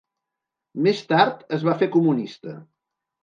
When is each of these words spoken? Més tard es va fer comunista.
Més 0.87 1.03
tard 1.11 1.45
es 1.59 1.65
va 1.69 1.77
fer 1.83 1.91
comunista. 1.99 2.57